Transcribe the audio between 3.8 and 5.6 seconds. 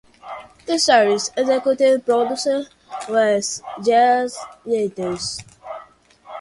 Jess Yates.